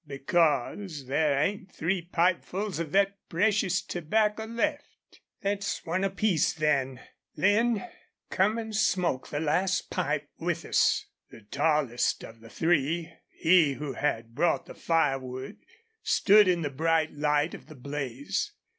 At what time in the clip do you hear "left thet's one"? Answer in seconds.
4.45-6.03